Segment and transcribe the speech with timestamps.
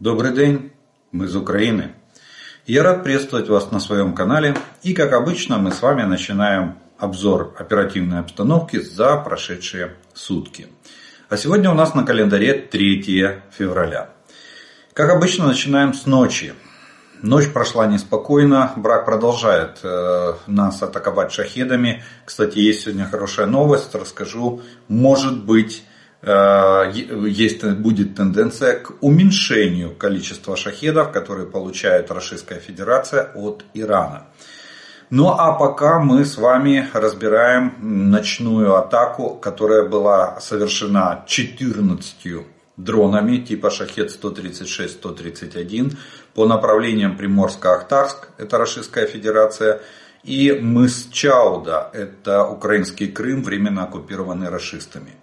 [0.00, 0.70] Добрый день,
[1.10, 1.90] мы из Украины.
[2.66, 4.56] Я рад приветствовать вас на своем канале.
[4.84, 10.68] И как обычно мы с вами начинаем обзор оперативной обстановки за прошедшие сутки.
[11.28, 14.10] А сегодня у нас на календаре 3 февраля.
[14.92, 16.54] Как обычно начинаем с ночи.
[17.20, 22.04] Ночь прошла неспокойно, брак продолжает э, нас атаковать шахедами.
[22.24, 24.62] Кстати, есть сегодня хорошая новость, расскажу.
[24.86, 25.82] Может быть,
[26.22, 34.26] есть, будет тенденция к уменьшению количества шахедов, которые получает Российская Федерация от Ирана.
[35.10, 42.44] Ну а пока мы с вами разбираем ночную атаку, которая была совершена 14
[42.76, 45.96] дронами типа Шахет-136-131
[46.34, 49.80] по направлениям Приморско-Ахтарск, это Российская Федерация,
[50.24, 55.14] и мыс Чауда, это украинский Крым, временно оккупированный расистами.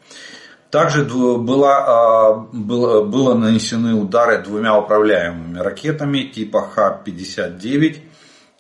[0.76, 8.00] Также было, а, было, было нанесены удары двумя управляемыми ракетами типа Х-59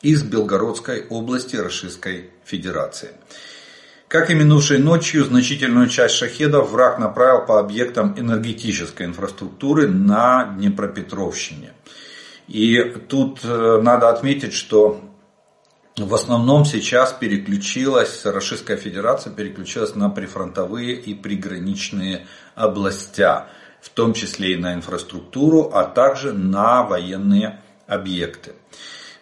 [0.01, 3.09] из Белгородской области Российской Федерации.
[4.07, 11.73] Как и минувшей ночью, значительную часть шахедов враг направил по объектам энергетической инфраструктуры на Днепропетровщине.
[12.47, 15.01] И тут э, надо отметить, что
[15.97, 23.47] в основном сейчас переключилась, Российская Федерация переключилась на прифронтовые и приграничные областя,
[23.81, 28.53] в том числе и на инфраструктуру, а также на военные объекты.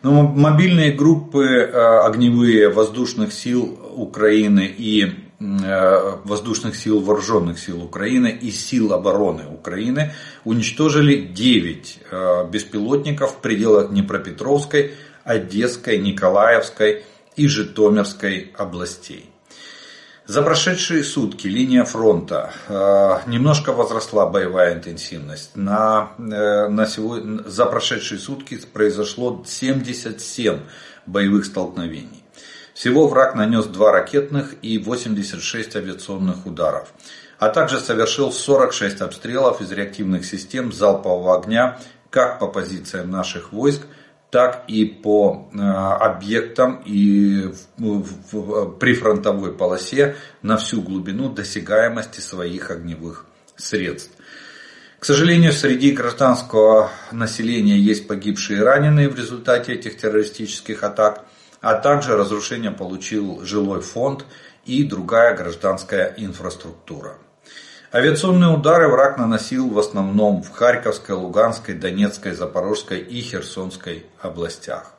[0.02, 5.06] Но мобильные группы э, огневые воздушных сил Украины и
[5.40, 10.14] э, воздушных сил вооруженных сил Украины и сил обороны Украины
[10.44, 17.04] уничтожили 9 э, беспилотников в пределах Днепропетровской, Одесской, Николаевской
[17.36, 19.30] и Житомирской областей.
[20.26, 25.58] За прошедшие сутки линия фронта э, немножко возросла боевая интенсивность.
[25.58, 30.60] На, э, на сегодня, за прошедшие сутки произошло 77
[31.06, 32.24] боевых столкновений.
[32.74, 36.94] Всего враг нанес 2 ракетных и 86 авиационных ударов,
[37.38, 41.80] а также совершил 46 обстрелов из реактивных систем залпового огня
[42.10, 43.82] как по позициям наших войск,
[44.34, 53.28] так и по э, объектам и в прифронтовой полосе на всю глубину досягаемости своих огневых
[53.56, 54.12] средств.
[54.98, 61.26] К сожалению, среди гражданского населения есть погибшие и раненые в результате этих террористических атак,
[61.62, 64.26] а также разрушение получил жилой фонд
[64.66, 67.20] и другая гражданская инфраструктура.
[67.96, 74.96] Авиационные удары враг наносил в основном в Харьковской, Луганской, Донецкой, Запорожской и Херсонской областях.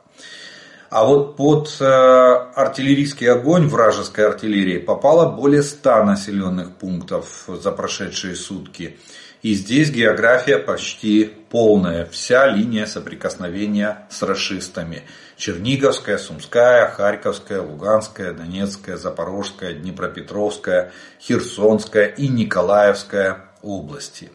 [0.89, 8.33] А вот под э, артиллерийский огонь вражеской артиллерии попало более 100 населенных пунктов за прошедшие
[8.33, 8.97] сутки.
[9.41, 15.03] И здесь география почти полная, вся линия соприкосновения с расистами.
[15.37, 24.31] Черниговская, Сумская, Харьковская, Луганская, Донецкая, Запорожская, Днепропетровская, Херсонская и Николаевская области.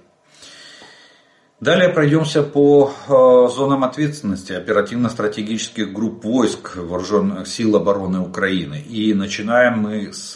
[1.60, 3.08] Далее пройдемся по э,
[3.54, 8.80] зонам ответственности оперативно-стратегических групп войск Вооруженных сил обороны Украины.
[8.80, 10.34] И начинаем мы с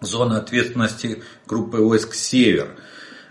[0.00, 2.76] зоны ответственности группы войск «Север».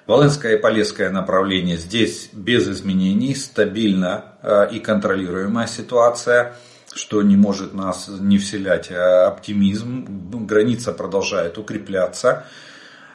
[0.08, 6.56] Волынское и Полесское направление здесь без изменений, стабильно э, и контролируемая ситуация,
[6.94, 10.06] что не может нас не вселять а оптимизм.
[10.48, 12.46] Граница продолжает укрепляться.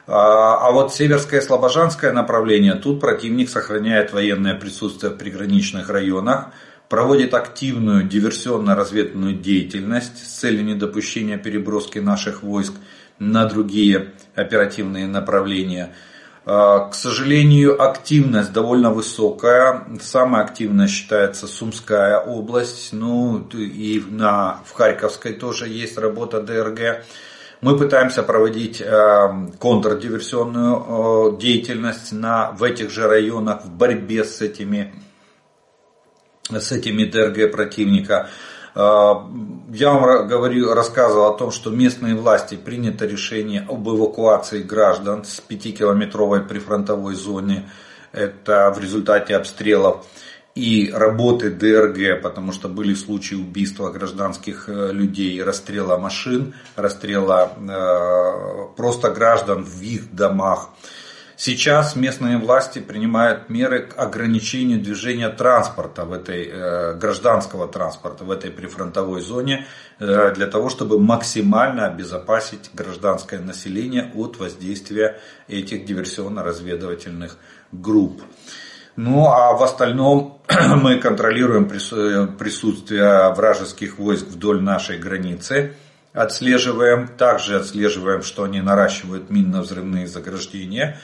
[0.07, 6.47] А, а вот Северское и Слобожанское направление, тут противник сохраняет военное присутствие в приграничных районах,
[6.87, 12.73] проводит активную диверсионно-разведывательную деятельность с целью недопущения переброски наших войск
[13.19, 15.93] на другие оперативные направления–
[16.47, 19.85] к сожалению, активность довольно высокая.
[19.99, 22.93] Самая активная считается Сумская область.
[22.93, 27.03] Ну и на, в Харьковской тоже есть работа ДРГ.
[27.59, 34.39] Мы пытаемся проводить э, контрдиверсионную э, деятельность на, в этих же районах в борьбе с
[34.39, 34.93] этими,
[36.49, 38.29] с этими ДРГ противника.
[38.79, 39.27] А,
[39.73, 45.41] я вам говорю, рассказывал о том, что местные власти принято решение об эвакуации граждан с
[45.49, 47.67] 5-километровой прифронтовой зоны.
[48.11, 50.05] Это в результате обстрелов
[50.53, 58.75] и работы ДРГ, потому что были случаи убийства гражданских э, людей, расстрела машин, расстрела э,
[58.75, 60.69] просто граждан в их домах.
[61.39, 68.31] Сейчас местные власти принимают меры к ограничению движения транспорта в этой э, гражданского транспорта в
[68.31, 69.67] этой прифронтовой зоне
[69.99, 77.37] э, для того, чтобы максимально обезопасить гражданское население от воздействия этих диверсионно-разведывательных
[77.71, 78.23] групп.
[78.95, 80.41] Ну а в остальном
[80.81, 85.75] мы контролируем присутствие вражеских войск вдоль нашей границы.
[86.13, 90.97] Отслеживаем, также отслеживаем, что они наращивают минно-взрывные заграждения.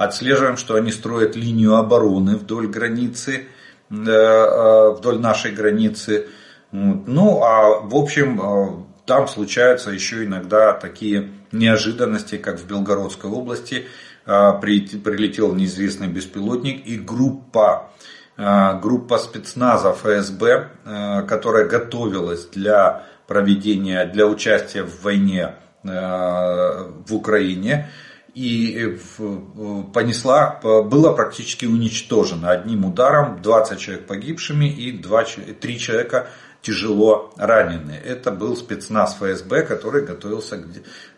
[0.00, 3.48] Отслеживаем, что они строят линию обороны вдоль границы,
[3.90, 6.28] э, э, вдоль нашей границы.
[6.72, 8.68] Ну, а в общем, э,
[9.04, 13.88] там случаются еще иногда такие неожиданности, как в Белгородской области.
[14.24, 17.90] Прилетел неизвестный беспилотник и группа,
[18.36, 27.88] группа спецназа ФСБ, которая готовилась для проведения, для участия в войне в Украине,
[28.34, 28.98] и
[29.92, 35.24] понесла, была практически уничтожена одним ударом, 20 человек погибшими и 2,
[35.60, 36.28] 3 человека
[36.62, 38.00] тяжело раненые.
[38.00, 40.66] Это был спецназ ФСБ, который готовился к,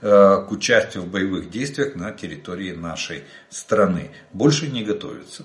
[0.01, 4.11] э, к участию в боевых действиях на территории нашей страны.
[4.33, 5.45] Больше не готовится.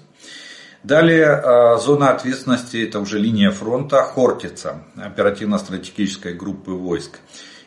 [0.83, 7.19] Далее э, зона ответственности, это уже линия фронта Хортица, оперативно-стратегической группы войск.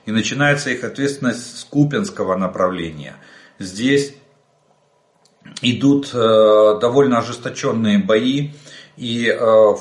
[0.07, 3.17] И начинается их ответственность с Купинского направления–
[3.61, 4.15] Здесь
[5.61, 8.53] идут э, довольно ожесточенные бои.
[8.97, 9.75] И э,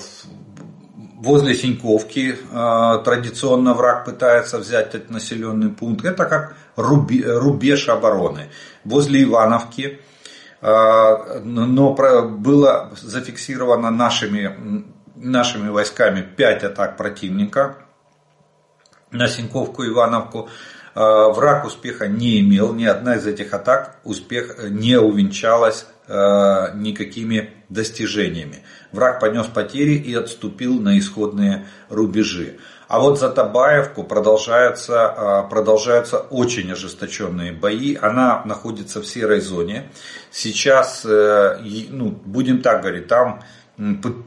[1.15, 6.03] возле Синьковки э, традиционно враг пытается взять этот населенный пункт.
[6.03, 8.49] Это как рубеж обороны.
[8.83, 9.99] Возле Ивановки
[10.61, 11.95] но
[12.25, 14.83] было зафиксировано нашими,
[15.15, 17.77] нашими войсками 5 атак противника
[19.11, 20.49] на Синьковку и Ивановку.
[20.95, 27.51] Э, враг успеха не имел, ни одна из этих атак успех не увенчалась э, никакими
[27.69, 28.63] достижениями.
[28.91, 32.57] Враг понес потери и отступил на исходные рубежи.
[32.87, 37.95] А вот за Табаевку продолжаются, э, продолжаются очень ожесточенные бои.
[37.95, 39.91] Она находится в серой зоне.
[40.31, 43.41] Сейчас, ну, будем так говорить, там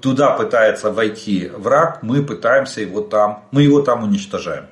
[0.01, 4.67] туда пытается войти враг, мы пытаемся его там, мы его там уничтожаем.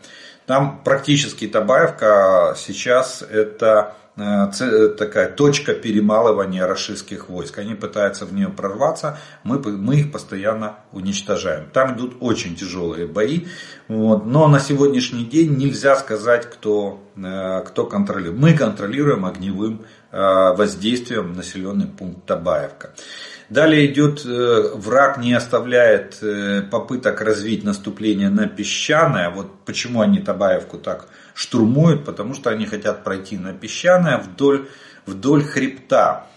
[0.51, 7.59] Там практически Табаевка сейчас это э, такая точка перемалывания рашистских войск.
[7.59, 11.71] Они пытаются в нее прорваться, мы, мы их постоянно уничтожаем.
[11.73, 13.47] Там идут очень тяжелые бои,
[13.87, 18.41] вот, но на сегодняшний день нельзя сказать, кто, э, кто контролирует.
[18.41, 20.19] Мы контролируем огневым э,
[20.57, 22.91] воздействием населенный пункт Табаевка.
[23.51, 29.29] Далее идет, э, враг не оставляет э, попыток развить наступление на песчаное.
[29.29, 34.69] Вот почему они Табаевку так штурмуют, потому что они хотят пройти на песчаное вдоль,
[35.05, 36.29] вдоль хребта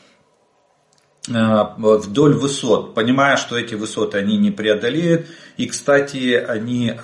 [1.29, 1.33] э,
[1.77, 5.27] вдоль высот, понимая, что эти высоты они не преодолеют.
[5.57, 6.97] И, кстати, они,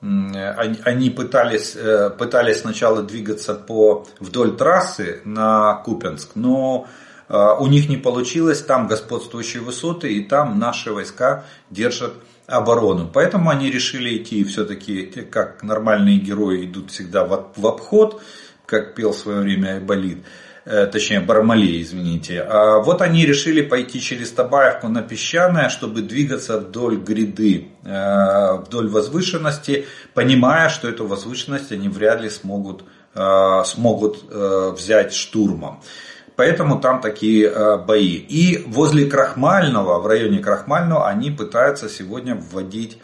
[0.00, 1.76] они пытались,
[2.18, 6.88] пытались сначала двигаться по, вдоль трассы на Купенск, но
[7.32, 12.12] у них не получилось, там господствующие высоты, и там наши войска держат
[12.46, 13.10] оборону.
[13.12, 18.20] Поэтому они решили идти все-таки, как нормальные герои идут всегда в обход,
[18.66, 20.18] как пел в свое время Айболит,
[20.64, 22.40] э, точнее Бармалей, извините.
[22.40, 28.88] А вот они решили пойти через Табаевку на Песчаное, чтобы двигаться вдоль гряды, э, вдоль
[28.88, 35.82] возвышенности, понимая, что эту возвышенность они вряд ли смогут, э, смогут взять штурмом.
[36.42, 38.16] Поэтому там такие э, бои.
[38.16, 42.98] И возле Крахмального, в районе Крахмального, они пытаются сегодня вводить,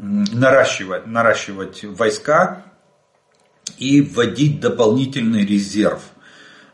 [0.00, 2.64] наращивать, наращивать войска
[3.78, 6.00] и вводить дополнительный резерв.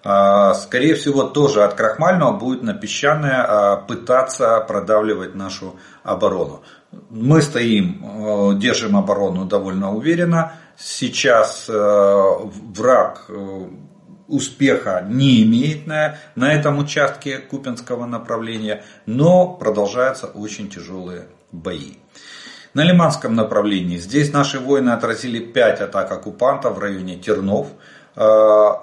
[0.02, 6.62] А, скорее всего, тоже от Крахмального будет на Песчаное а, пытаться продавливать нашу оборону.
[7.10, 10.52] Мы стоим, э, держим оборону довольно уверенно.
[10.78, 11.72] Сейчас э,
[12.74, 13.26] враг
[14.32, 21.96] успеха не имеет на, на этом участке Купинского направления, но продолжаются очень тяжелые бои.
[22.72, 27.68] На Лиманском направлении здесь наши воины отразили 5 атак оккупантов в районе Тернов.
[28.16, 28.82] А,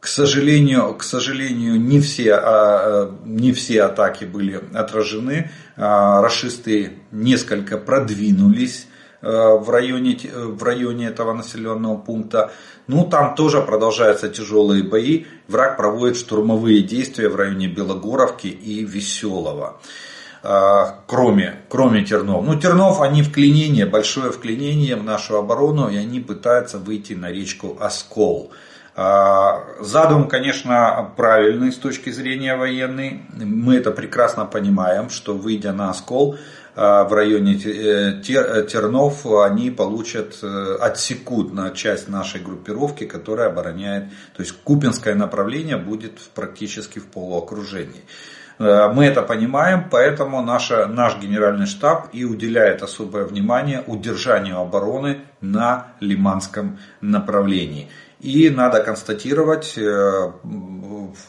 [0.00, 5.52] к сожалению, к сожалению не, все, а, не все атаки были отражены.
[5.76, 8.88] А, Рашисты несколько продвинулись
[9.22, 12.50] в районе, в районе этого населенного пункта.
[12.88, 15.24] Ну, там тоже продолжаются тяжелые бои.
[15.48, 19.80] Враг проводит штурмовые действия в районе Белогоровки и Веселого.
[20.42, 22.44] Э, кроме, кроме Тернов.
[22.44, 27.76] Ну, Тернов, они вклинение, большое вклинение в нашу оборону, и они пытаются выйти на речку
[27.80, 28.50] Оскол.
[28.94, 33.22] Э, задум, конечно, правильный с точки зрения военной.
[33.32, 36.36] Мы это прекрасно понимаем, что выйдя на Оскол,
[36.74, 43.48] а, в районе э, э, Тернов, они получат, э, отсекут на часть нашей группировки, которая
[43.48, 48.02] обороняет, то есть Купинское направление будет практически в полуокружении.
[48.58, 55.94] Мы это понимаем, поэтому наша, наш генеральный штаб и уделяет особое внимание удержанию обороны на
[56.00, 57.88] Лиманском направлении.
[58.22, 59.76] И надо констатировать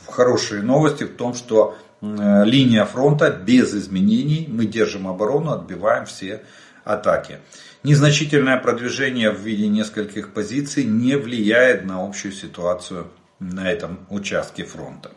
[0.08, 6.44] хорошие новости в том, что линия фронта без изменений, мы держим оборону, отбиваем все
[6.84, 7.40] атаки.
[7.84, 13.08] Незначительное продвижение в виде нескольких позиций не влияет на общую ситуацию
[13.40, 15.12] на этом участке фронта.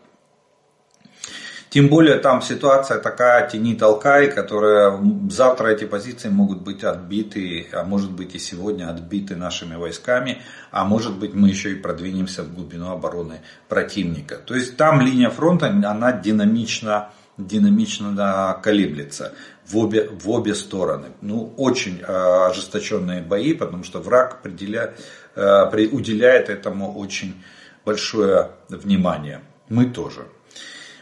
[1.69, 4.99] Тем более там ситуация такая тени толкай, которая
[5.31, 10.85] завтра эти позиции могут быть отбиты, а может быть и сегодня отбиты нашими войсками, а
[10.85, 14.37] может быть мы еще и продвинемся в глубину обороны противника.
[14.37, 19.33] То есть там линия фронта, она динамично, динамично колеблется
[19.67, 21.09] в обе, в обе стороны.
[21.21, 25.01] Ну, очень э, ожесточенные бои, потому что враг определяет,
[25.35, 27.43] э, уделяет этому очень
[27.85, 29.43] большое внимание.
[29.69, 30.27] Мы тоже.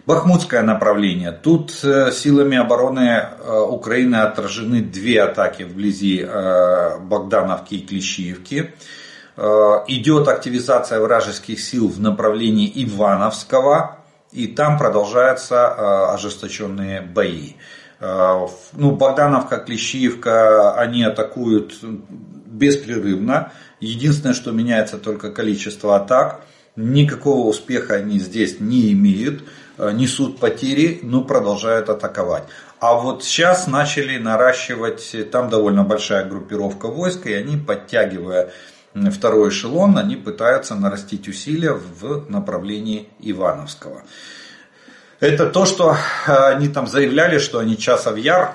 [0.07, 1.33] Бахмутское направление.
[1.33, 8.75] Тут э, силами обороны э, Украины отражены две атаки вблизи э, Богдановки и Клещиевки.
[9.37, 13.99] Идет активизация вражеских сил в направлении Ивановского.
[14.31, 17.55] И там продолжаются ожесточенные бои.
[18.01, 23.51] Ну, Богдановка, Клещиевка, они атакуют беспрерывно.
[23.81, 26.43] Единственное, что меняется только количество атак.
[26.77, 29.43] Никакого успеха они здесь не имеют.
[29.77, 32.45] Э, несут потери, но продолжают атаковать.
[32.79, 38.53] А вот сейчас начали наращивать, там довольно большая группировка войск, и они, подтягивая
[39.11, 44.03] второй эшелон, они пытаются нарастить усилия в направлении Ивановского.
[45.19, 48.55] Это то, что э, они там заявляли, что они часов яр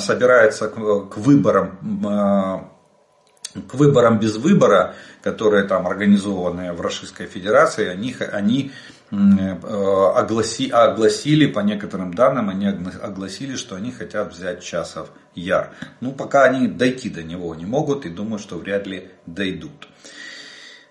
[0.00, 4.94] собираются к выборам э, к выборам без выбора,
[5.24, 12.66] которые там организованы в Российской Федерации, они, они Э, огласи, огласили, по некоторым данным, они
[12.66, 15.72] огласили, что они хотят взять Часов Яр.
[16.00, 19.88] Ну, пока они дойти до него не могут и думаю, что вряд ли дойдут.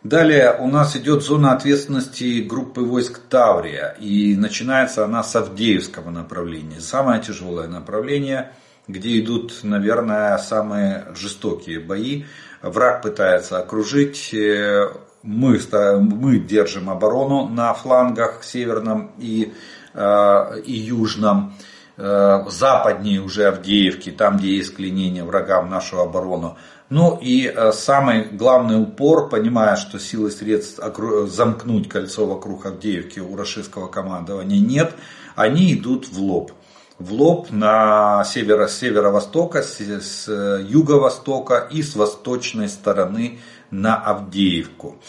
[0.03, 3.97] Далее у нас идет зона ответственности группы войск Таврия.
[3.99, 6.79] И начинается она с Авдеевского направления.
[6.79, 8.53] Самое тяжелое направление,
[8.87, 12.23] где идут, наверное, самые жестокие бои.
[12.61, 14.89] Враг пытается окружить э,
[15.23, 15.59] мы,
[15.99, 19.53] мы держим оборону на флангах северном и,
[19.93, 21.53] э, и южном,
[21.97, 26.57] э, западнее уже Авдеевки, там где есть клинение врагам в нашу оборону.
[26.89, 30.79] Ну и э, самый главный упор, понимая, что силы средств
[31.27, 34.93] замкнуть кольцо вокруг Авдеевки у российского командования нет,
[35.35, 36.51] они идут в лоб
[36.99, 43.39] в лоб на северо, северо-востока, с юго-востока и с восточной стороны
[43.71, 44.99] на Авдеевку.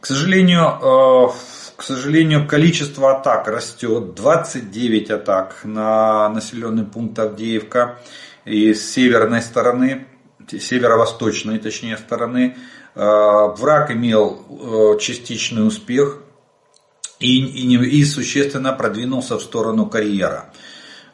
[0.00, 1.28] К сожалению, э,
[1.76, 4.14] к сожалению, количество атак растет.
[4.14, 7.98] 29 атак на населенный пункт Авдеевка.
[8.44, 10.06] И с северной стороны,
[10.48, 12.56] северо-восточной точнее стороны,
[12.94, 16.22] э, враг имел э, частичный успех
[17.20, 20.52] и, и, и существенно продвинулся в сторону карьера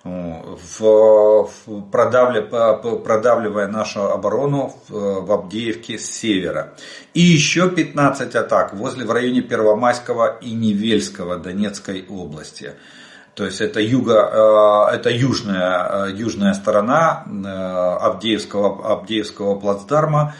[0.05, 1.49] в,
[1.91, 6.75] продавливая нашу оборону в Абдеевке с севера.
[7.15, 12.75] И еще 15 атак возле в районе Первомайского и Невельского Донецкой области.
[13.35, 20.35] То есть это, юго, э, это южная, э, южная сторона э, Авдеевского, Авдеевского плацдарма.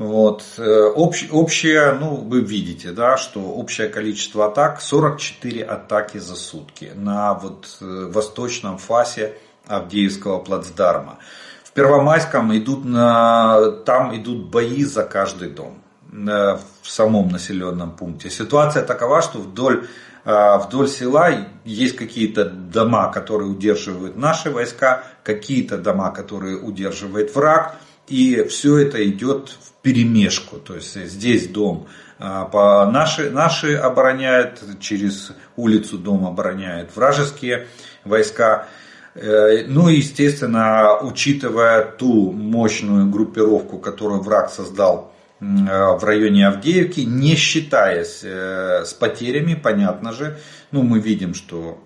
[0.00, 0.42] Вот.
[0.58, 7.34] Общ, общее, ну, вы видите, да, что общее количество атак 44 атаки за сутки на
[7.34, 9.34] вот восточном фасе
[9.66, 11.18] Авдеевского плацдарма.
[11.62, 18.30] В Первомайском идут на, там идут бои за каждый дом в самом населенном пункте.
[18.30, 19.86] Ситуация такова, что вдоль,
[20.24, 27.76] вдоль села есть какие-то дома, которые удерживают наши войска, какие-то дома, которые удерживает враг.
[28.10, 30.58] И все это идет в перемешку.
[30.58, 31.86] То есть здесь дом
[32.18, 37.68] а, по наши, наши обороняют, через улицу дом обороняют вражеские
[38.04, 38.66] войска.
[39.14, 47.00] Э, ну и, естественно, учитывая ту мощную группировку, которую враг создал э, в районе Авдеевки,
[47.00, 50.38] не считаясь э, с потерями, понятно же,
[50.72, 51.78] ну мы видим, что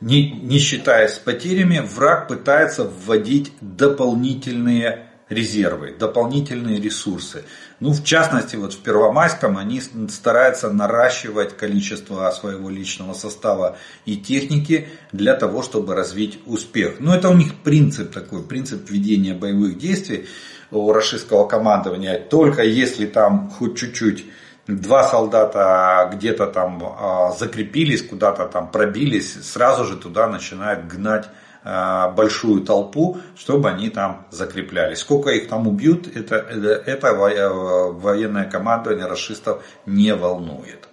[0.00, 7.44] не, не считаясь с потерями, враг пытается вводить дополнительные резервы, дополнительные ресурсы.
[7.80, 14.88] Ну, в частности, вот в Первомайском они стараются наращивать количество своего личного состава и техники
[15.12, 16.96] для того, чтобы развить успех.
[17.00, 20.26] Ну, это у них принцип такой, принцип ведения боевых действий
[20.70, 22.18] у российского командования.
[22.18, 24.26] Только если там хоть чуть-чуть
[24.66, 31.28] два солдата где-то там а, закрепились, куда-то там пробились, сразу же туда начинают гнать
[31.62, 34.98] а, большую толпу, чтобы они там закреплялись.
[34.98, 40.88] Сколько их там убьют, это, это военное командование расистов не волнует.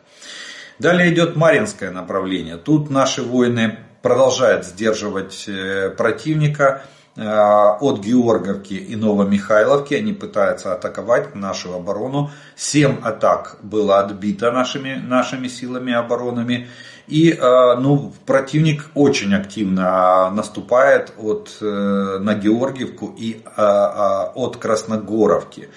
[0.80, 2.58] Далее идет Маринское направление.
[2.58, 6.84] Тут наши воины продолжают сдерживать э, противника.
[7.16, 9.94] Э, от Георговки и Новомихайловки.
[9.94, 12.32] Они пытаются атаковать нашу оборону.
[12.56, 16.70] Семь атак было отбито нашими, нашими силами оборонами.
[17.08, 25.70] И э, ну, противник очень активно наступает от, э, на Георгиевку и от Красногоровки.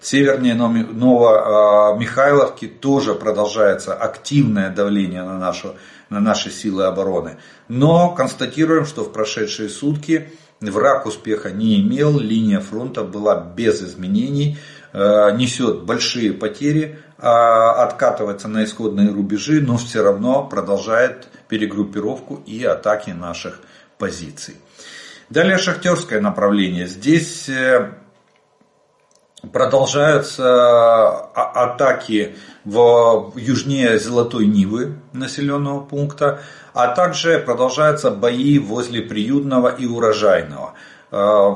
[0.00, 5.76] Севернее Новомихайловки тоже продолжается активное давление на, нашу,
[6.08, 7.36] на наши силы обороны.
[7.68, 14.58] Но констатируем, что в прошедшие сутки Враг успеха не имел, линия фронта была без изменений,
[14.92, 22.62] э, несет большие потери, а откатывается на исходные рубежи, но все равно продолжает перегруппировку и
[22.64, 23.60] атаки наших
[23.96, 24.54] позиций.
[25.30, 26.86] Далее шахтерское направление.
[26.86, 27.92] Здесь э,
[29.52, 36.40] продолжаются а, атаки в южнее Золотой Нивы населенного пункта
[36.72, 40.74] а также продолжаются бои возле Приютного и Урожайного.
[41.10, 41.54] Э,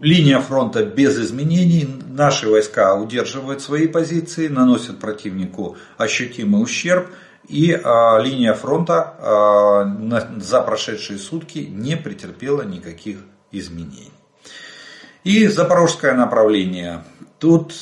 [0.00, 7.08] линия фронта без изменений, наши войска удерживают свои позиции, наносят противнику ощутимый ущерб,
[7.48, 13.18] и э, линия фронта э, за прошедшие сутки не претерпела никаких
[13.52, 14.12] изменений.
[15.26, 17.02] И запорожское направление.
[17.40, 17.72] Тут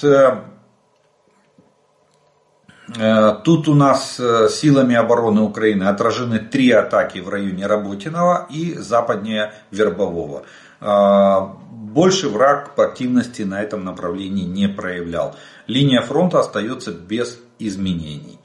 [2.97, 8.75] Э, тут у нас э, силами обороны Украины отражены три атаки в районе Работиного и
[8.75, 10.45] западнее Вербового.
[10.81, 11.39] Э,
[11.71, 15.35] больше враг активности на этом направлении не проявлял.
[15.67, 18.39] Линия фронта остается без изменений.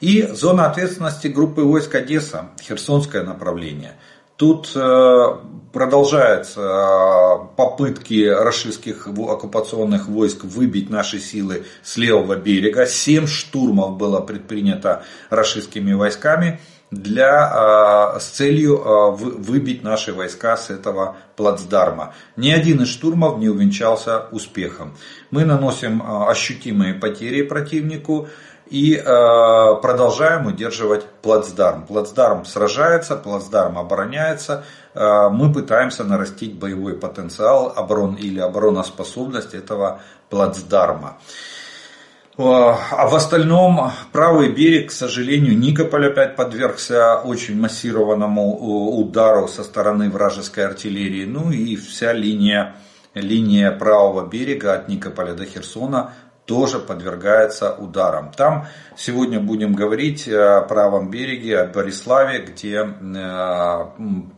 [0.00, 3.96] И зона ответственности группы войск Одесса, Херсонское направление–
[4.36, 5.36] Тут э,
[5.72, 12.84] продолжаются э, попытки российских оккупационных войск выбить наши силы с левого берега.
[12.86, 21.16] Семь штурмов было предпринято российскими войсками для, э, с целью выбить наши войска с этого
[21.36, 22.12] плацдарма.
[22.36, 24.98] Ни один из штурмов не увенчался успехом.
[25.30, 28.28] Мы наносим ощутимые потери противнику
[28.68, 29.02] и э,
[29.80, 31.86] продолжаем удерживать плацдарм.
[31.86, 34.64] Плацдарм сражается, плацдарм обороняется.
[34.94, 40.00] Э, мы пытаемся нарастить боевой потенциал оборон или обороноспособность этого
[40.30, 41.18] плацдарма.
[42.38, 49.46] Э, а в остальном правый берег, к сожалению, Никополь опять подвергся очень массированному э, удару
[49.46, 51.24] со стороны вражеской артиллерии.
[51.24, 52.74] Ну и вся линия,
[53.14, 56.14] линия правого берега от Никополя до Херсона
[56.46, 58.32] тоже подвергается ударам.
[58.32, 63.86] Там сегодня будем говорить о правом береге, о Бориславе, где э,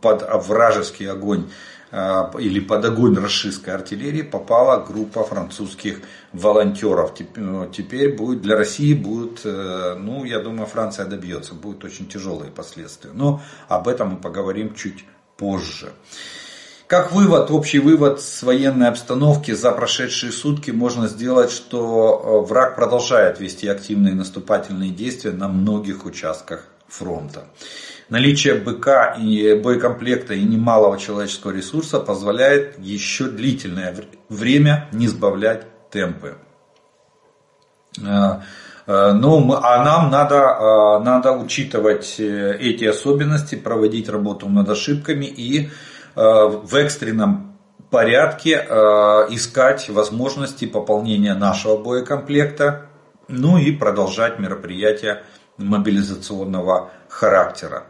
[0.01, 1.51] под вражеский огонь
[1.93, 6.01] э, или под огонь расистской артиллерии попала группа французских
[6.33, 7.13] волонтеров.
[7.21, 13.11] Э, теперь будет для России будет, ну, я думаю, Франция добьется, будут очень тяжелые последствия.
[13.13, 15.05] Но об этом мы поговорим чуть
[15.37, 15.93] позже.
[16.89, 22.77] Как вывод, общий вывод с военной обстановки за прошедшие сутки можно сделать, что э, враг
[22.77, 27.45] продолжает вести активные наступательные действия на многих участках фронта.
[28.09, 33.95] Наличие БК и боекомплекта и немалого человеческого ресурса позволяет еще длительное
[34.31, 36.37] время не сбавлять темпы.
[38.03, 38.41] Э,
[38.87, 45.69] э, ну, а нам надо, надо учитывать эти особенности, проводить работу над ошибками и
[46.19, 47.49] в экстренном
[47.91, 48.75] порядке э,
[49.31, 52.87] искать возможности пополнения нашего боекомплекта,
[53.29, 55.23] ну и продолжать мероприятия
[55.57, 57.85] мобилизационного характера.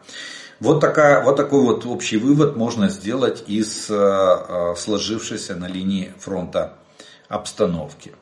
[0.61, 6.75] Вот, такая, вот такой вот общий вывод можно сделать из э, сложившейся на линии фронта
[7.29, 8.12] обстановки.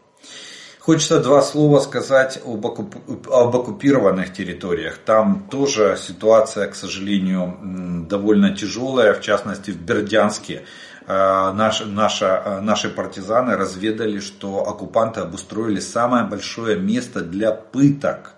[0.86, 2.94] Хочется два слова сказать об, оккуп...
[3.28, 4.98] об оккупированных территориях.
[4.98, 9.12] Там тоже ситуация, к сожалению, довольно тяжелая.
[9.12, 10.62] В частности, в Бердянске
[11.08, 18.34] э, Наш, наша, э, наши партизаны разведали, что оккупанты обустроили самое большое место для пыток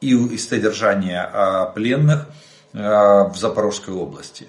[0.00, 2.28] и содержания э, пленных
[2.72, 4.46] в Запорожской области.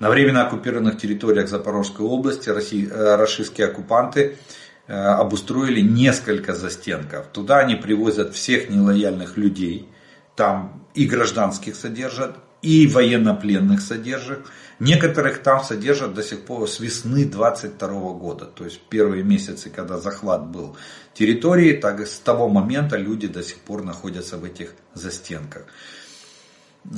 [0.00, 7.26] На временно оккупированных территориях Запорожской области российские оккупанты Э, обустроили несколько застенков.
[7.32, 9.88] Туда они привозят всех нелояльных людей,
[10.36, 14.46] там и гражданских содержат, и военнопленных содержат.
[14.80, 18.46] Некоторых там содержат до сих пор с весны 22 года.
[18.46, 20.76] То есть первые месяцы, когда захват был
[21.12, 25.66] территории, так и с того момента люди до сих пор находятся в этих застенках.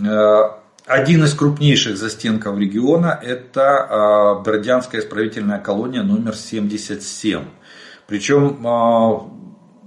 [0.04, 0.50] Э,
[0.86, 7.44] один из крупнейших застенков региона это э, Бердянская исправительная колония номер 77.
[8.06, 9.20] Причем э,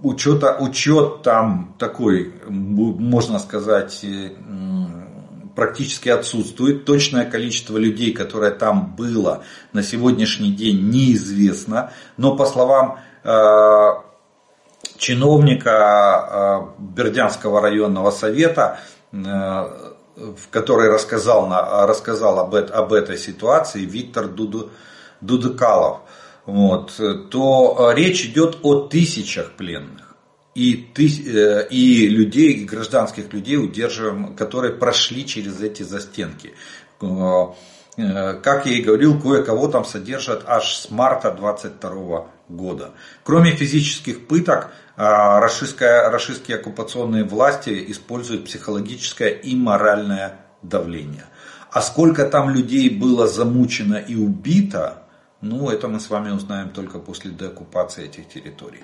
[0.03, 4.05] учета, учет там такой, можно сказать,
[5.60, 6.86] практически отсутствует.
[6.86, 11.91] Точное количество людей, которое там было на сегодняшний день неизвестно.
[12.15, 13.88] Но по словам э,
[14.97, 18.79] чиновника э, Бердянского районного совета,
[19.12, 19.17] э,
[20.49, 21.49] который рассказал,
[21.88, 24.71] рассказал об, об этой ситуации, Виктор Дуду,
[25.19, 25.99] Дудыкалов,
[26.49, 30.09] вот, то речь идет о тысячах пленных
[30.59, 36.53] и, э, и людей, гражданских людей удерживаем, которые прошли через эти застенки.
[37.01, 37.45] Э,
[37.97, 42.91] э, как я и говорил, кое-кого там содержат аж с марта 22 года.
[43.23, 51.25] Кроме физических пыток, российские оккупационные власти используют психологическое и моральное давление.
[51.71, 55.03] А сколько там людей было замучено и убито,
[55.41, 58.84] ну это мы с вами узнаем только после деоккупации этих территорий.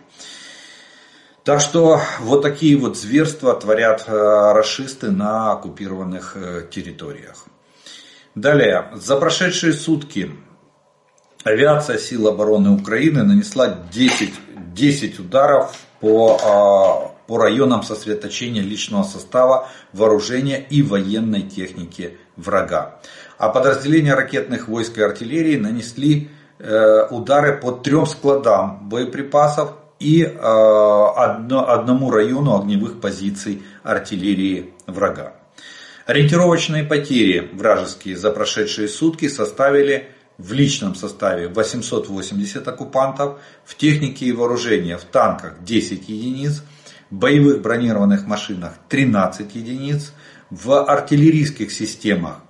[1.43, 7.45] Так что вот такие вот зверства творят э, расисты на оккупированных э, территориях.
[8.33, 10.31] Далее, за прошедшие сутки
[11.43, 14.33] авиация сил обороны Украины нанесла 10,
[14.73, 22.99] 10 ударов по, а, по районам сосредоточения личного состава, вооружения и военной техники врага.
[23.37, 31.69] А подразделения ракетных войск и артиллерии нанесли удары по трем складам боеприпасов и э, одно,
[31.69, 35.33] одному району огневых позиций артиллерии врага.
[36.05, 44.31] Ориентировочные потери вражеские за прошедшие сутки составили в личном составе 880 оккупантов, в технике и
[44.31, 46.61] вооружении в танках 10 единиц,
[47.09, 50.13] в боевых бронированных машинах 13 единиц,
[50.49, 52.41] в артиллерийских системах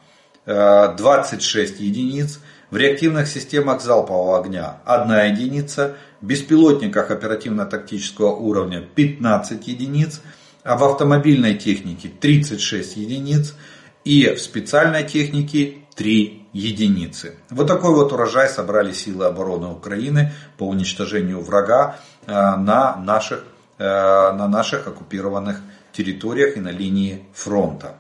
[0.45, 2.39] 26 единиц,
[2.75, 10.19] в реактивных системах залпового огня 1 единица, в беспилотниках оперативно-тактического уровня 15 единиц,
[10.61, 13.55] а в автомобильной технике 36 единиц
[14.03, 17.35] и в специальной технике 3 единицы.
[17.49, 21.95] Вот такой вот урожай собрали силы обороны Украины по уничтожению врага
[22.27, 23.45] э, на наших,
[23.77, 25.61] э, на наших оккупированных
[25.93, 27.95] территориях и на линии фронта.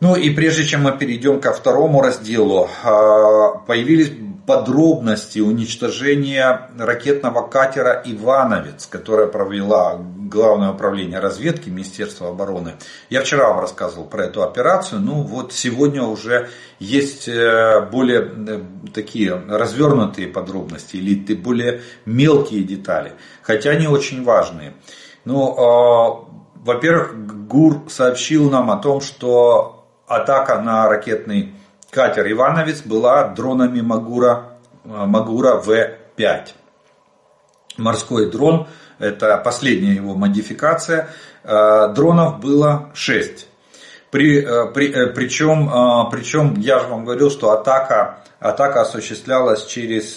[0.00, 4.10] Ну и прежде чем мы перейдем ко второму разделу, а, появились
[4.46, 12.74] подробности уничтожения ракетного катера «Ивановец», которое провела Главное управление разведки Министерства обороны.
[13.08, 18.60] Я вчера вам рассказывал про эту операцию, ну вот сегодня уже есть э, более э,
[18.94, 24.74] такие развернутые подробности или более мелкие детали, хотя они очень важные.
[25.24, 29.79] Ну, а, во-первых, ГУР сообщил нам о том, что
[30.10, 31.54] атака на ракетный
[31.90, 36.48] катер «Ивановец» была дронами Магура, э, Магура В-5.
[37.76, 38.66] Морской дрон,
[38.98, 41.10] это последняя его модификация.
[41.44, 43.46] Э, дронов было 6.
[44.10, 45.70] При, э, при, причем,
[46.10, 50.16] причем я же вам говорил, что атака, атака осуществлялась через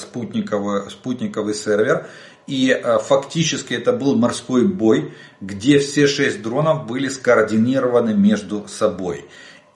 [0.00, 2.08] спутниковый, спутниковый сервер.
[2.48, 9.26] И фактически это был морской бой, где все шесть дронов были скоординированы между собой.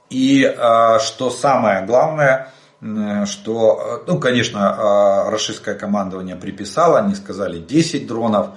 [0.09, 0.43] И
[1.01, 2.53] что самое главное,
[3.27, 8.49] что, ну, конечно, российское командование приписало, они сказали 10 дронов.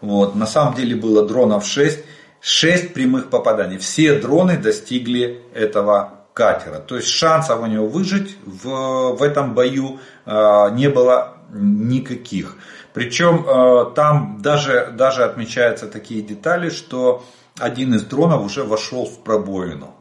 [0.00, 0.36] Вот.
[0.36, 1.98] На самом деле было дронов 6,
[2.40, 3.78] 6 прямых попаданий.
[3.78, 6.78] Все дроны достигли этого катера.
[6.78, 12.56] То есть шансов у него выжить в, в этом бою не было никаких.
[12.96, 17.22] Причем э, там даже, даже отмечаются такие детали, что
[17.58, 19.94] один из дронов уже вошел в пробоину.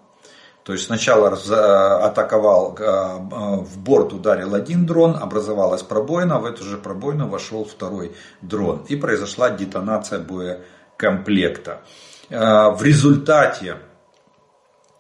[0.63, 1.27] То есть сначала
[2.05, 2.88] атаковал, э, э,
[3.65, 8.86] в борт ударил один дрон, образовалась пробоина, в эту же пробоину вошел второй дрон.
[8.88, 11.81] И произошла детонация боекомплекта.
[12.29, 13.75] В результате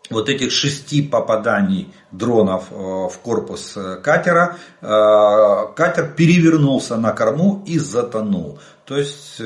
[0.09, 4.87] вот этих шести попаданий дронов э, в корпус э, катера, э,
[5.75, 8.59] катер перевернулся на корму и затонул.
[8.85, 9.41] То есть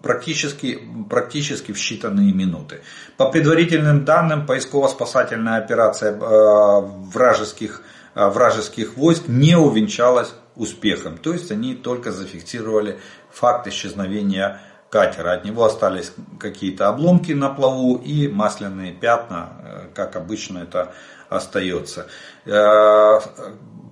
[0.00, 2.82] практически, практически в считанные минуты.
[3.16, 7.82] По предварительным данным, поисково-спасательная операция вражеских,
[8.14, 11.18] вражеских войск не увенчалась успехом.
[11.18, 13.00] То есть они только зафиксировали
[13.32, 15.32] факт исчезновения катера.
[15.32, 20.92] От него остались какие-то обломки на плаву и масляные пятна, э, как обычно это
[21.28, 22.08] остается.
[22.44, 23.20] Э,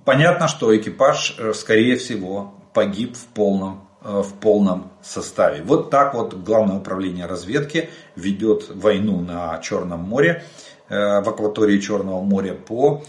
[0.05, 5.61] понятно, что экипаж, э, скорее всего, погиб в полном, в полном составе.
[5.63, 10.45] Вот так вот Главное управление разведки ведет войну на Черном море,
[10.87, 13.03] в акватории Черного моря по,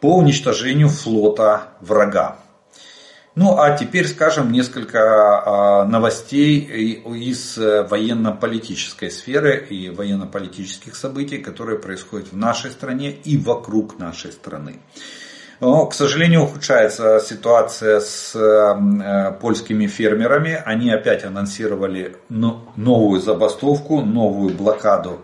[0.00, 2.38] по уничтожению флота врага.
[3.36, 11.80] Ну а теперь скажем несколько а, новостей из э, военно-политической сферы и военно-политических событий, которые
[11.80, 14.78] происходят в нашей стране и вокруг нашей страны.
[15.58, 20.62] К сожалению, ухудшается ситуация с э, польскими фермерами.
[20.64, 25.22] Они опять анонсировали новую забастовку, новую блокаду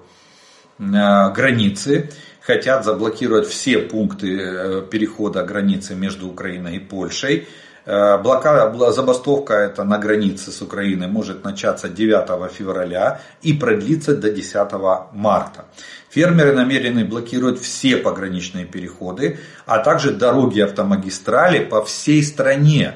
[0.81, 2.11] э, границы.
[2.41, 7.47] Хотят заблокировать все пункты перехода границы между Украиной и Польшей.
[7.91, 14.31] Э, блокада, забастовка это на границе с Украиной может начаться 9 февраля и продлиться до
[14.31, 15.65] 10 марта.
[16.09, 22.95] Фермеры намерены блокировать все пограничные переходы, а также дороги автомагистрали по всей стране.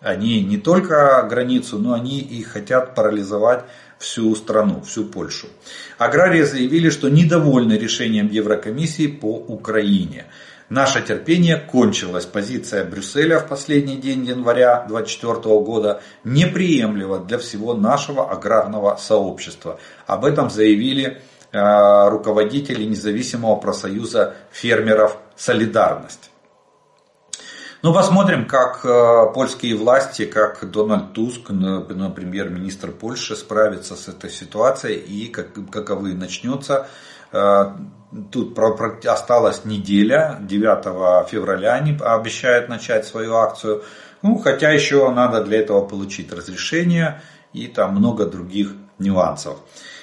[0.00, 3.64] Они не только границу, но они и хотят парализовать
[3.98, 5.48] всю страну, всю Польшу.
[5.98, 10.24] Аграрии заявили, что недовольны решением Еврокомиссии по Украине.
[10.70, 12.26] Наше терпение кончилось.
[12.26, 19.80] Позиция Брюсселя в последний день января 2024 года неприемлема для всего нашего аграрного сообщества.
[20.06, 26.30] Об этом заявили э, руководители независимого профсоюза фермеров «Солидарность».
[27.82, 34.98] Ну, посмотрим, как э, польские власти, как Дональд Туск, премьер-министр Польши, справится с этой ситуацией
[34.98, 36.88] и как, каковы начнется
[37.30, 38.58] тут
[39.06, 43.82] осталась неделя, 9 февраля они обещают начать свою акцию.
[44.22, 49.58] Ну, хотя еще надо для этого получить разрешение и там много других нюансов.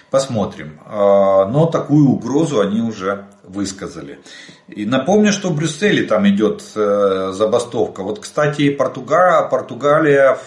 [0.09, 0.79] Посмотрим.
[0.85, 4.19] Э, но такую угрозу они уже высказали.
[4.67, 8.03] И напомню, что в Брюсселе там идет э, забастовка.
[8.03, 10.37] Вот, кстати, Португалия, Португалия,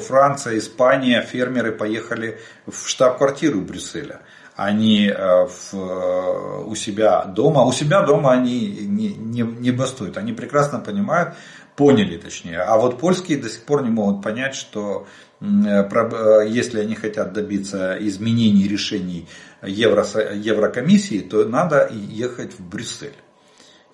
[0.00, 4.20] Франция, Испания, фермеры поехали в штаб-квартиру Брюсселя
[4.58, 10.16] они э, в, э, у себя дома, у себя дома они не, не, не бастуют,
[10.16, 11.34] они прекрасно понимают,
[11.76, 15.06] поняли точнее, а вот польские до сих пор не могут понять, что
[15.40, 19.28] э, если они хотят добиться изменений решений
[19.62, 23.14] Евро, Еврокомиссии, то надо ехать в Брюссель.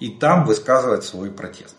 [0.00, 1.77] И там высказывать свой протест.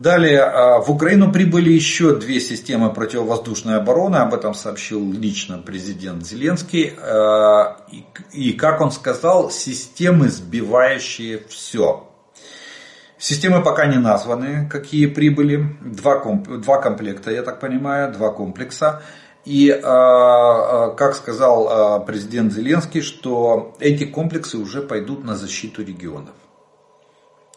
[0.00, 6.24] Далее, а, в Украину прибыли еще две системы противовоздушной обороны, об этом сообщил лично президент
[6.26, 6.94] Зеленский.
[6.98, 7.84] А,
[8.32, 12.08] и, как он сказал, системы, сбивающие все.
[13.18, 15.76] Системы пока не названы, какие прибыли.
[15.82, 19.02] Два, два комплекта, я так понимаю, два комплекса.
[19.44, 26.32] И, а, как сказал президент Зеленский, что эти комплексы уже пойдут на защиту регионов.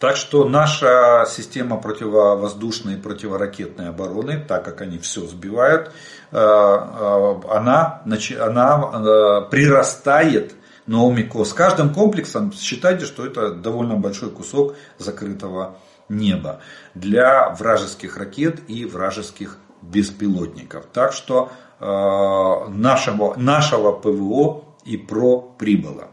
[0.04, 5.94] Так что наша система противовоздушной и противоракетной обороны, так как они все сбивают,
[6.34, 8.02] э, э, она,
[8.42, 10.56] она э, прирастает
[10.88, 15.78] новыми с каждым комплексом считайте, что это довольно большой кусок закрытого
[16.10, 16.60] неба
[16.96, 20.86] для вражеских ракет и вражеских беспилотников.
[20.92, 26.10] Так что нашего, нашего ПВО и ПРО прибыло.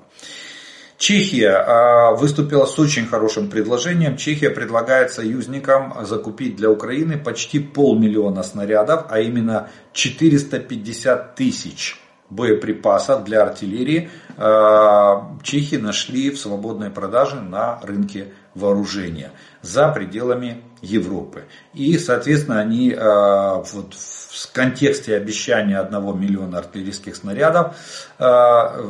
[1.01, 4.19] Чехия а, выступила с очень хорошим предложением.
[4.19, 13.41] Чехия предлагает союзникам закупить для Украины почти полмиллиона снарядов, а именно 450 тысяч боеприпасов для
[13.45, 14.11] артиллерии.
[14.37, 19.33] А, чехи нашли в свободной продаже на рынке вооружения
[19.63, 21.45] за пределами Европы.
[21.75, 27.75] И, соответственно, они а, вот в контексте обещания 1 миллиона артиллерийских снарядов
[28.19, 28.81] а,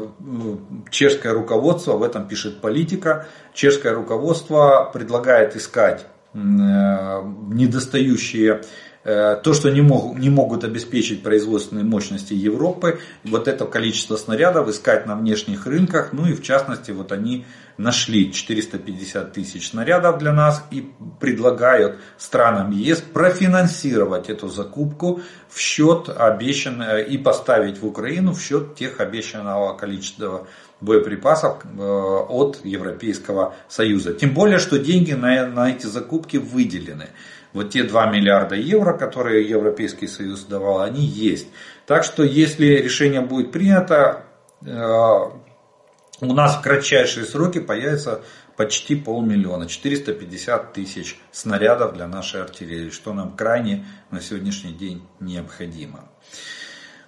[0.90, 8.62] чешское руководство, в этом пишет политика, чешское руководство предлагает искать э, недостающие
[9.02, 15.06] то, что не, мог, не могут обеспечить производственные мощности Европы, вот это количество снарядов искать
[15.06, 17.46] на внешних рынках, ну и в частности вот они
[17.80, 26.10] нашли 450 тысяч снарядов для нас и предлагают странам ЕС профинансировать эту закупку в счет
[26.10, 30.46] обещанного и поставить в Украину в счет тех обещанного количества
[30.80, 34.14] боеприпасов э, от Европейского Союза.
[34.14, 37.08] Тем более, что деньги на, на эти закупки выделены
[37.52, 41.48] вот те 2 миллиарда евро, которые Европейский Союз давал, они есть.
[41.86, 44.24] Так что если решение будет принято,
[44.64, 44.70] э,
[46.20, 48.22] у нас в кратчайшие сроки появится
[48.56, 56.10] почти полмиллиона, 450 тысяч снарядов для нашей артиллерии, что нам крайне на сегодняшний день необходимо.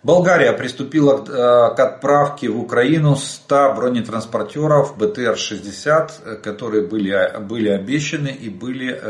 [0.03, 9.01] Болгария приступила к отправке в Украину 100 бронетранспортеров БТР-60, которые были, были обещаны и были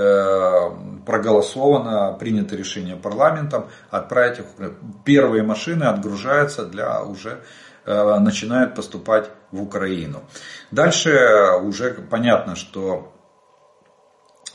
[1.07, 4.45] проголосовано, принято решение парламентом отправить их.
[5.07, 7.43] Первые машины отгружаются для уже
[7.87, 10.23] начинают поступать в Украину.
[10.71, 13.13] Дальше уже понятно, что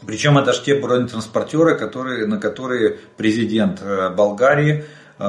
[0.06, 4.86] причем это же те бронетранспортеры, которые, на которые президент э, Болгарии
[5.18, 5.24] э,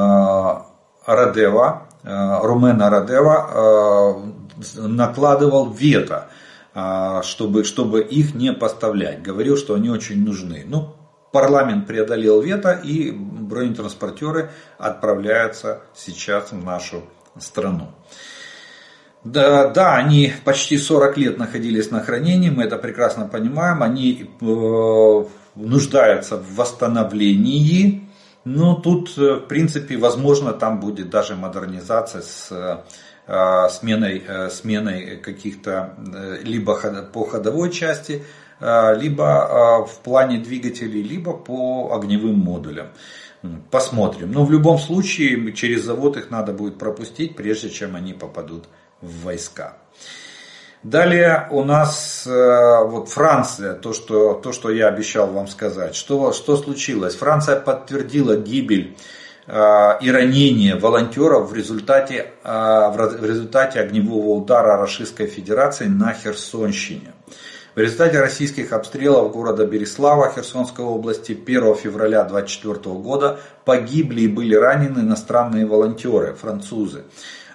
[1.08, 4.22] Радева, Румена Радева
[4.76, 6.28] накладывал вето,
[7.22, 9.22] чтобы, чтобы их не поставлять.
[9.22, 10.64] Говорил, что они очень нужны.
[10.66, 10.94] Ну,
[11.32, 17.02] парламент преодолел вето и бронетранспортеры отправляются сейчас в нашу
[17.38, 17.88] страну.
[19.24, 25.24] Да, да, они почти 40 лет находились на хранении, мы это прекрасно понимаем, они э,
[25.56, 28.07] нуждаются в восстановлении,
[28.48, 35.18] но тут, э, в принципе, возможно, там будет даже модернизация с э, сменой, э, сменой
[35.18, 35.94] каких-то
[36.42, 36.74] либо
[37.12, 38.24] по ходовой части,
[38.60, 42.88] либо в плане двигателей, либо по огневым модулям.
[43.70, 44.32] Посмотрим.
[44.32, 48.64] Но в любом случае через завод их надо будет пропустить, прежде чем они попадут
[49.00, 49.76] в войска.
[50.84, 55.96] Далее у нас э, вот Франция, то что, то, что я обещал вам сказать.
[55.96, 57.16] Что, что случилось?
[57.16, 58.96] Франция подтвердила гибель
[59.48, 59.52] э,
[60.00, 67.12] и ранение волонтеров в результате, э, в результате огневого удара Российской Федерации на Херсонщине.
[67.74, 74.54] В результате российских обстрелов города Береслава Херсонской области 1 февраля 2024 года погибли и были
[74.54, 77.04] ранены иностранные волонтеры, французы.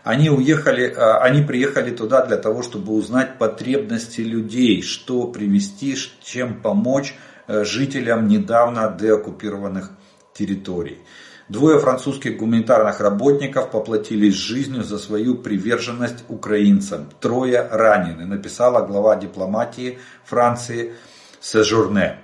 [0.04, 6.62] Они, уехали, э, они приехали туда для того, чтобы узнать потребности людей, что привести, чем
[6.62, 7.16] помочь
[7.48, 9.92] э, жителям недавно деоккупированных
[10.34, 11.00] территорий.
[11.48, 17.10] Двое французских гуманитарных работников поплатились жизнью за свою приверженность украинцам.
[17.20, 20.94] Трое ранены, написала глава дипломатии Франции
[21.40, 22.20] Сежурне.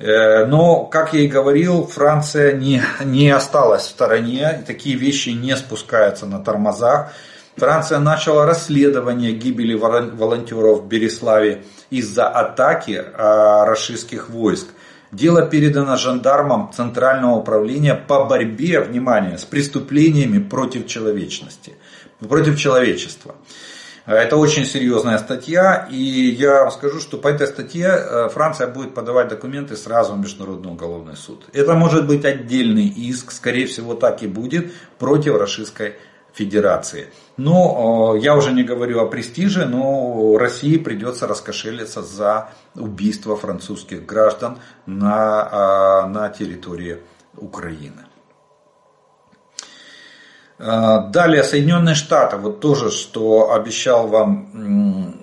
[0.00, 5.54] Э, но, как я и говорил, Франция не, не осталась в стороне, такие вещи не
[5.56, 7.12] спускаются на тормозах.
[7.56, 14.68] Франция начала расследование гибели волонтеров в Береславе из-за атаки а, российских войск.
[15.12, 21.74] Дело передано жандармам Центрального управления по борьбе, внимание, с преступлениями против человечности,
[22.20, 23.34] против человечества.
[24.10, 28.92] Это очень серьезная статья, и я вам скажу, что по этой статье э, Франция будет
[28.92, 31.44] подавать документы сразу в Международный уголовный суд.
[31.52, 35.94] Это может быть отдельный иск, скорее всего так и будет, против Российской
[36.32, 37.06] Федерации.
[37.36, 44.06] Но э, я уже не говорю о престиже, но России придется раскошелиться за убийство французских
[44.06, 46.98] граждан на, э, на территории
[47.36, 48.09] Украины.
[50.62, 55.16] А, далее Соединенные Штаты, вот тоже, что обещал вам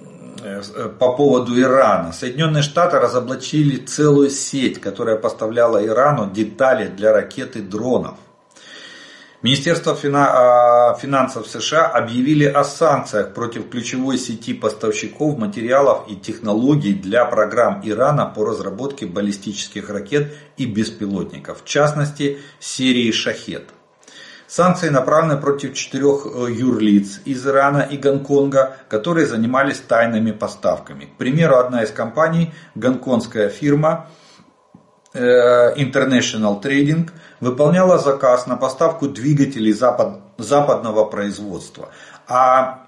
[0.44, 2.12] э, по поводу Ирана.
[2.12, 8.16] Соединенные Штаты разоблачили целую сеть, которая поставляла Ирану детали для ракет и дронов.
[9.44, 17.24] Министерство а, финансов США объявили о санкциях против ключевой сети поставщиков материалов и технологий для
[17.26, 23.77] программ Ирана по разработке баллистических ракет и беспилотников, в частности серии «Шахет».
[24.48, 31.06] Санкции направлены против четырех э, юрлиц из Ирана и Гонконга, которые занимались тайными поставками.
[31.06, 34.08] К примеру, одна из компаний, гонконгская фирма
[35.14, 37.10] э, International Trading,
[37.42, 41.90] выполняла заказ на поставку двигателей запад, западного производства.
[42.26, 42.86] А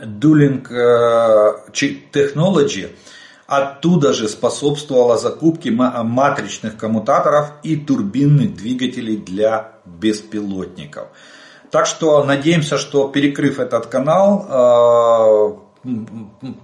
[0.00, 1.70] Dueling э,
[2.12, 2.90] Technology–
[3.46, 11.08] Оттуда же способствовала закупке матричных коммутаторов и турбинных двигателей для беспилотников.
[11.70, 14.46] Так что надеемся, что перекрыв этот канал,
[15.84, 15.90] э,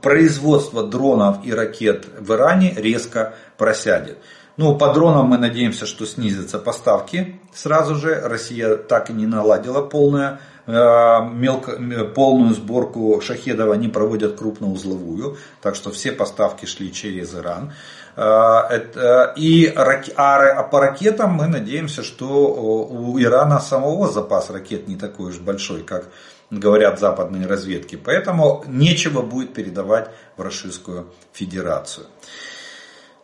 [0.01, 4.19] производство дронов и ракет в Иране резко просядет.
[4.57, 8.21] Ну, по дронам мы надеемся, что снизятся поставки сразу же.
[8.23, 11.73] Россия так и не наладила полное мелко,
[12.15, 17.73] полную сборку шахедов они проводят крупноузловую, так что все поставки шли через Иран.
[18.15, 25.31] Э, и а по ракетам мы надеемся, что у Ирана самого запас ракет не такой
[25.31, 26.09] уж большой, как
[26.51, 27.97] говорят западные разведки.
[27.97, 32.07] Поэтому нечего будет передавать в Российскую Федерацию.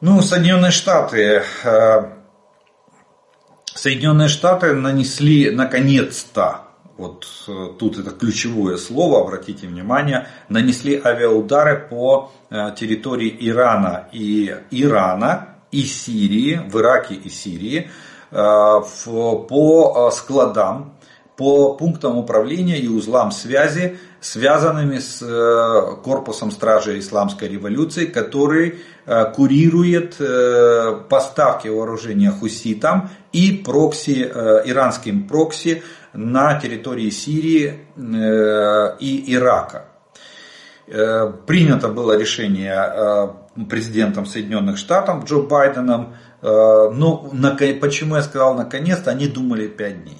[0.01, 2.03] Ну, Соединенные Штаты, э,
[3.75, 6.68] Соединенные Штаты нанесли наконец-то
[6.99, 14.55] вот э, тут это ключевое слово, обратите внимание, нанесли авиаудары по э, территории Ирана и
[14.73, 17.91] Ирана и Сирии, в Ираке и Сирии,
[18.31, 20.95] по складам,
[21.37, 28.81] по пунктам управления и узлам связи, связанными с корпусом стражей исламской революции, который
[29.35, 30.17] курирует
[31.09, 35.83] поставки вооружения хуситам и прокси, иранским прокси
[36.13, 37.87] на территории Сирии
[39.01, 39.89] и Ирака.
[40.91, 43.29] Э, принято было решение э,
[43.69, 46.15] президентом Соединенных Штатов Джо Байденом.
[46.41, 47.31] Э, но
[47.81, 50.19] почему я сказал наконец-то, они думали 5 дней.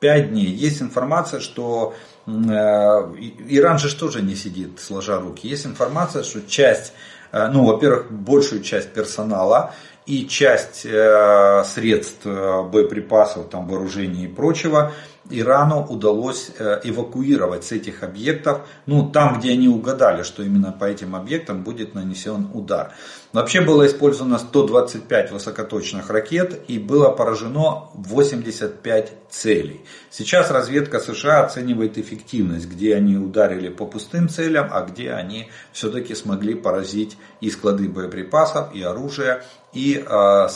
[0.00, 0.46] 5 дней.
[0.46, 1.94] Есть информация, что
[2.26, 5.46] Иран же тоже не сидит сложа руки.
[5.46, 6.92] Есть информация, что часть,
[7.32, 9.74] ну, во-первых, большую часть персонала
[10.06, 14.92] и часть средств, боеприпасов, там, вооружений и прочего
[15.30, 20.84] Ирану удалось э, эвакуировать с этих объектов, ну там, где они угадали, что именно по
[20.84, 22.92] этим объектам будет нанесен удар.
[23.32, 29.82] Вообще было использовано 125 высокоточных ракет и было поражено 85 целей.
[30.10, 36.14] Сейчас разведка США оценивает эффективность, где они ударили по пустым целям, а где они все-таки
[36.14, 40.48] смогли поразить и склады боеприпасов, и оружия, и э,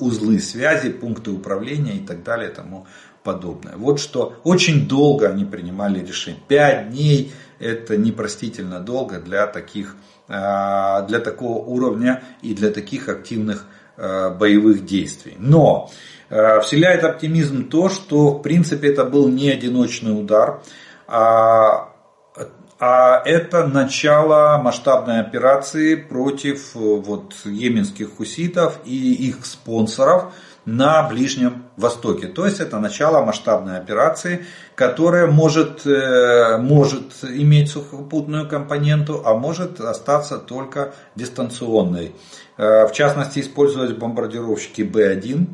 [0.00, 2.86] узлы связи, пункты управления и так далее и тому.
[3.76, 6.40] Вот что очень долго они принимали решение.
[6.48, 9.96] Пять дней это непростительно долго для, таких,
[10.28, 13.66] а, для такого уровня и для таких активных
[13.96, 15.36] а, боевых действий.
[15.38, 15.90] Но
[16.30, 20.62] а, вселяет оптимизм то, что в принципе это был не одиночный удар,
[21.06, 21.92] а
[22.78, 30.34] а это начало масштабной операции против вот, йеменских хуситов и их спонсоров,
[30.66, 32.26] на Ближнем Востоке.
[32.26, 34.44] То есть это начало масштабной операции,
[34.74, 42.14] которая может, э, может иметь сухопутную компоненту, а может остаться только дистанционной.
[42.56, 45.46] Э, в частности, использовать бомбардировщики Б-1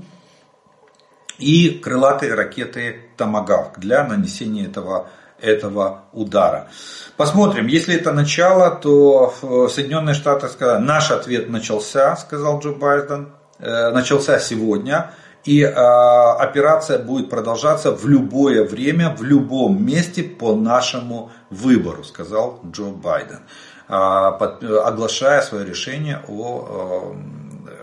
[1.39, 5.09] и крылатые ракеты Томагавк для нанесения этого
[5.43, 6.69] этого удара.
[7.17, 13.33] Посмотрим, если это начало, то э, Соединенные Штаты сказали, наш ответ начался, сказал Джо Байден,
[13.59, 15.13] начался сегодня.
[15.45, 22.61] И э, операция будет продолжаться в любое время, в любом месте по нашему выбору, сказал
[22.71, 23.41] Джо Байден,
[23.89, 27.13] э, оглашая свое решение о,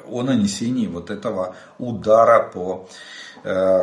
[0.07, 2.87] о нанесении вот этого удара по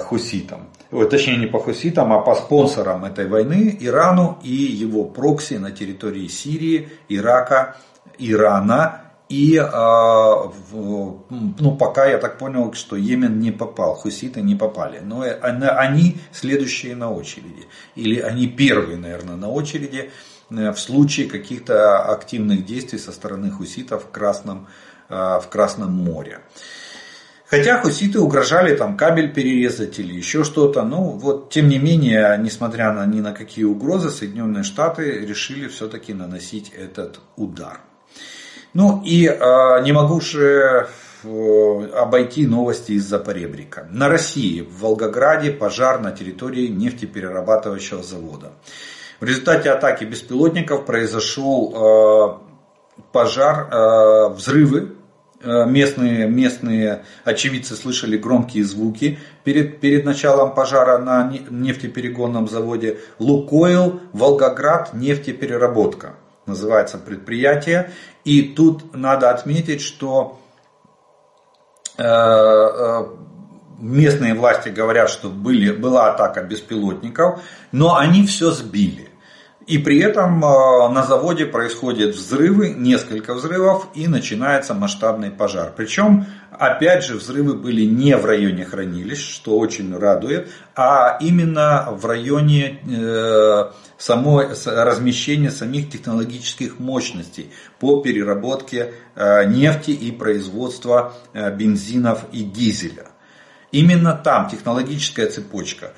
[0.04, 0.68] хуситам.
[0.90, 6.28] Точнее не по хуситам, а по спонсорам этой войны, Ирану и его прокси на территории
[6.28, 7.76] Сирии, Ирака,
[8.18, 15.00] Ирана и а, ну, пока я так понял, что Йемен не попал, хуситы не попали.
[15.00, 17.66] Но они следующие на очереди.
[17.96, 20.12] Или они первые, наверное, на очереди
[20.50, 24.68] э, в случае каких-то активных действий со стороны хуситов в Красном,
[25.08, 26.42] а, в Красном море.
[27.48, 30.84] Хотя хуситы угрожали там кабель перерезать или еще что-то.
[30.84, 36.14] Но вот тем не менее, несмотря на ни на какие угрозы, Соединенные Штаты решили все-таки
[36.14, 37.80] наносить этот удар.
[38.74, 40.88] Ну и э, не могу же
[41.24, 43.86] э, обойти новости из-за поребрика.
[43.90, 48.52] На России, в Волгограде, пожар на территории нефтеперерабатывающего завода.
[49.20, 54.92] В результате атаки беспилотников произошел э, пожар, э, взрывы.
[55.44, 64.94] Местные, местные очевидцы слышали громкие звуки перед, перед началом пожара на нефтеперегонном заводе Лукойл, Волгоград,
[64.94, 66.14] нефтепереработка
[66.46, 67.90] называется предприятие.
[68.26, 70.40] И тут надо отметить, что
[71.96, 73.06] э, э,
[73.78, 79.10] местные власти говорят, что были, была атака беспилотников, но они все сбили.
[79.66, 85.72] И при этом э, на заводе происходят взрывы, несколько взрывов, и начинается масштабный пожар.
[85.76, 92.06] Причем, опять же, взрывы были не в районе хранилищ, что очень радует, а именно в
[92.06, 97.50] районе э, самой, размещения самих технологических мощностей
[97.80, 103.08] по переработке э, нефти и производства бензинов и дизеля.
[103.72, 105.92] Именно там технологическая цепочка.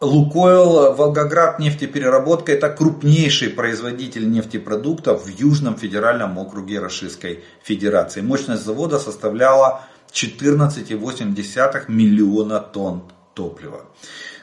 [0.00, 8.20] Лукойл Волгоград нефтепереработка это крупнейший производитель нефтепродуктов в Южном федеральном округе Российской Федерации.
[8.20, 9.80] Мощность завода составляла
[10.12, 13.86] 14,8 миллиона тонн топлива.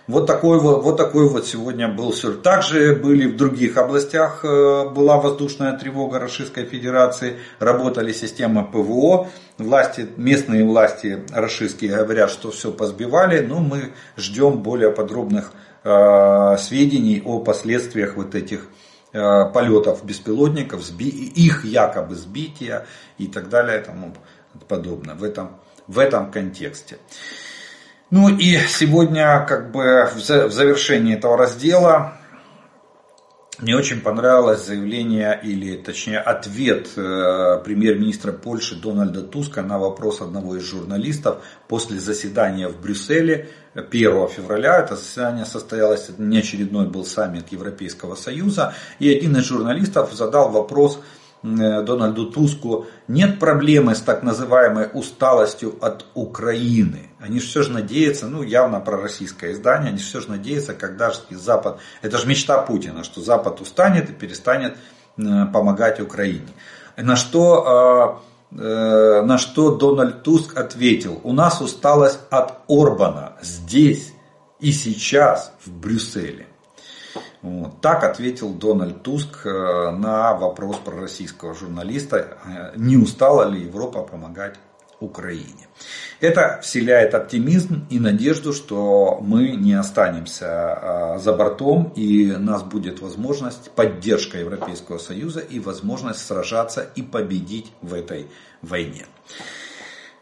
[0.08, 2.36] Вот такой вот, вот такой вот сегодня был сюр.
[2.36, 9.30] Также были в других областях, э, была воздушная тревога Российской Федерации, работали системы ПВО.
[9.58, 15.54] Власти, местные власти российские говорят, что все позбивали, но мы ждем более подробных
[15.84, 18.68] э, сведений о последствиях вот этих
[19.12, 22.86] э, полетов беспилотников, их якобы сбития
[23.18, 24.14] и так далее и тому
[24.68, 26.98] подобное в этом в этом контексте.
[28.12, 32.20] Ну и сегодня как бы в завершении этого раздела
[33.60, 40.58] мне очень понравилось заявление, или точнее ответ э, премьер-министра Польши Дональда Туска на вопрос одного
[40.58, 41.38] из журналистов
[41.70, 44.80] после заседания в Брюсселе 1 февраля.
[44.80, 48.74] Это заседание состоялось, это не очередной был саммит Европейского Союза.
[49.00, 51.00] И один из журналистов задал вопрос,
[51.46, 57.10] Дональду Туску, нет проблемы с так называемой усталостью от Украины.
[57.20, 61.20] Они же все же надеются, ну явно пророссийское издание, они все же надеются, когда же
[61.30, 64.76] Запад, это же мечта Путина, что Запад устанет и перестанет
[65.18, 66.48] э, помогать Украине.
[66.98, 68.22] На что,
[68.52, 74.14] э, на что Дональд Туск ответил, у нас усталость от Орбана здесь
[74.60, 76.48] и сейчас в Брюсселе.
[77.46, 77.80] Вот.
[77.80, 84.02] Так ответил Дональд Туск э, на вопрос про российского журналиста, э, не устала ли Европа
[84.02, 84.56] помогать
[85.00, 85.68] Украине.
[86.22, 93.00] Это вселяет оптимизм и надежду, что мы не останемся э, за бортом и нас будет
[93.00, 98.26] возможность, поддержка Европейского Союза и возможность сражаться и победить в этой
[98.64, 99.06] войне.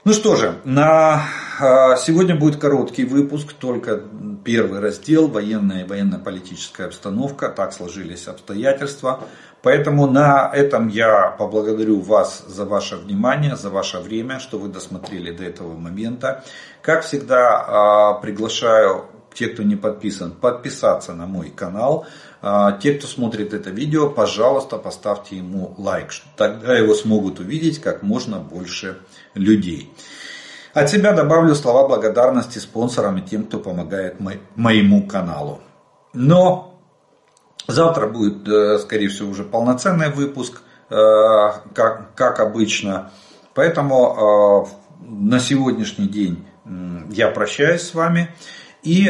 [0.06, 1.24] Ну что же, на
[1.62, 4.02] а, сегодня будет короткий выпуск, только
[4.44, 9.22] первый раздел, военная и военно-политическая обстановка, так сложились обстоятельства.
[9.62, 15.32] Поэтому на этом я поблагодарю вас за ваше внимание, за ваше время, что вы досмотрели
[15.32, 16.44] до этого момента.
[16.82, 22.06] Как всегда, а, приглашаю те, кто не подписан, подписаться на мой канал.
[22.46, 26.10] А, те, кто смотрит это видео, пожалуйста, поставьте ему лайк.
[26.36, 28.98] Тогда его смогут увидеть как можно больше
[29.34, 29.94] людей.
[30.74, 34.18] От себя добавлю слова благодарности спонсорам и тем, кто помогает
[34.56, 35.62] моему каналу.
[36.12, 36.78] Но
[37.66, 40.96] завтра будет, э, скорее всего, уже полноценный выпуск, э,
[41.74, 43.12] как, как обычно.
[43.54, 46.46] Поэтому э, на сегодняшний день
[47.10, 48.28] я прощаюсь с вами.
[48.84, 49.04] І,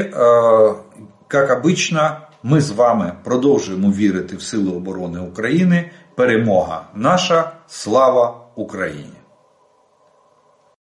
[1.34, 5.91] як обично, ми з вами продовжуємо вірити в Сили оборони України.
[6.15, 9.19] Перемога наша, слава Україні!